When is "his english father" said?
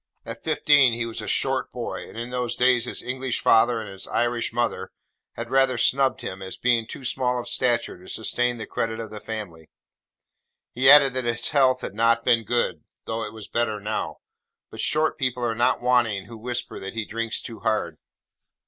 2.85-3.79